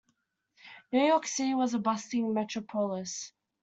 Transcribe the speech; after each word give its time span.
New 0.91 1.03
York 1.03 1.27
City 1.27 1.51
is 1.51 1.75
a 1.75 1.77
bustling 1.77 2.33
metropolis. 2.33 3.33